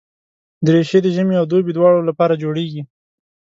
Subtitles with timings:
[0.65, 2.81] دریشي د ژمي او دوبي دواړو لپاره جوړېږي.